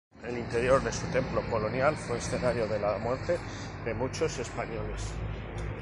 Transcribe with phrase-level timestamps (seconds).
[0.23, 3.37] El interior de su Templo colonial fue escenario de la muerte
[3.85, 5.11] de muchos españoles.